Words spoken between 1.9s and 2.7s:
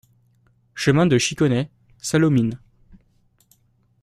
Sallaumines